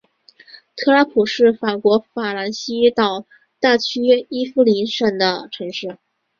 [0.77, 3.27] 特拉普是法国法兰西岛
[3.59, 5.99] 大区伊夫林省的城市。